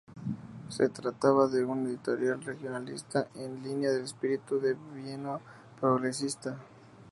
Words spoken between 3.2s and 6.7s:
en línea del espíritu del Bienio Progresista.